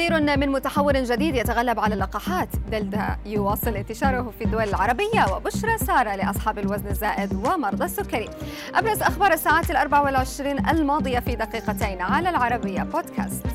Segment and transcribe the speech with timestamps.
[0.00, 2.48] تحذير من متحور جديد يتغلب على اللقاحات.
[2.70, 8.28] دلتا يواصل انتشاره في الدول العربية وبشرى سارة لأصحاب الوزن الزائد ومرضى السكري.
[8.74, 13.46] أبرز أخبار الساعات الأربع والعشرين الماضية في دقيقتين على العربية بودكاست.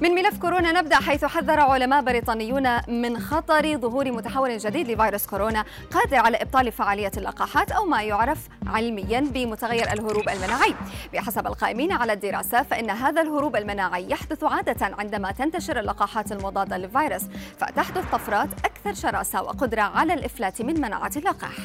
[0.00, 5.64] من ملف كورونا نبدأ حيث حذر علماء بريطانيون من خطر ظهور متحور جديد لفيروس كورونا
[5.90, 10.74] قادر على إبطال فعالية اللقاحات أو ما يعرف علميا بمتغير الهروب المناعي.
[11.12, 17.22] بحسب القائمين على الدراسة فإن هذا الهروب المناعي يحدث عادة عندما تنتشر اللقاحات المضادة للفيروس
[17.58, 21.56] فتحدث طفرات أكثر شراسة وقدرة على الإفلات من مناعة اللقاح.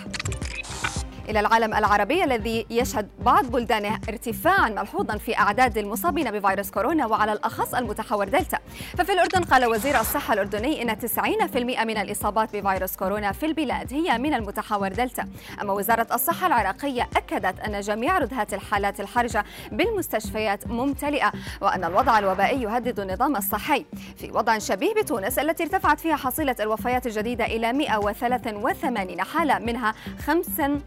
[1.31, 7.33] إلى العالم العربي الذي يشهد بعض بلدانه ارتفاعا ملحوظا في أعداد المصابين بفيروس كورونا وعلى
[7.33, 8.57] الأخص المتحور دلتا.
[8.97, 14.17] ففي الأردن قال وزير الصحة الأردني إن 90% من الإصابات بفيروس كورونا في البلاد هي
[14.17, 15.27] من المتحور دلتا.
[15.61, 22.61] أما وزارة الصحة العراقية أكدت أن جميع ردهات الحالات الحرجة بالمستشفيات ممتلئة وأن الوضع الوبائي
[22.61, 23.85] يهدد النظام الصحي.
[24.17, 29.93] في وضع شبيه بتونس التي ارتفعت فيها حصيلة الوفيات الجديدة إلى 183 حالة منها
[30.25, 30.81] 35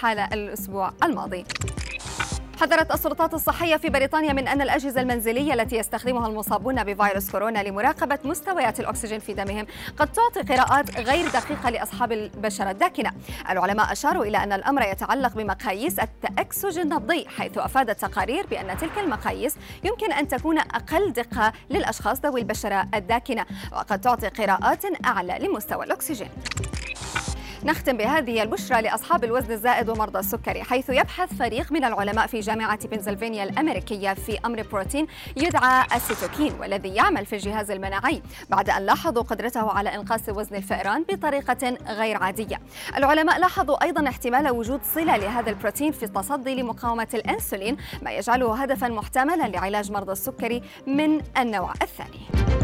[0.00, 1.44] حالة الأسبوع الماضي.
[2.60, 8.18] حذرت السلطات الصحية في بريطانيا من أن الأجهزة المنزلية التي يستخدمها المصابون بفيروس كورونا لمراقبة
[8.24, 13.12] مستويات الأكسجين في دمهم قد تعطي قراءات غير دقيقة لأصحاب البشرة الداكنة.
[13.50, 19.56] العلماء أشاروا إلى أن الأمر يتعلق بمقاييس التأكسج النبضي حيث أفادت تقارير بأن تلك المقاييس
[19.84, 26.28] يمكن أن تكون أقل دقة للأشخاص ذوي البشرة الداكنة وقد تعطي قراءات أعلى لمستوى الأكسجين.
[27.64, 32.88] نختم بهذه البشرى لأصحاب الوزن الزائد ومرضى السكري حيث يبحث فريق من العلماء في جامعة
[32.88, 39.22] بنسلفانيا الأمريكية في أمر بروتين يدعى السيتوكين والذي يعمل في الجهاز المناعي بعد أن لاحظوا
[39.22, 42.60] قدرته على إنقاص وزن الفئران بطريقة غير عادية.
[42.96, 48.88] العلماء لاحظوا أيضا احتمال وجود صلة لهذا البروتين في التصدي لمقاومة الأنسولين ما يجعله هدفا
[48.88, 52.63] محتملا لعلاج مرضى السكري من النوع الثاني.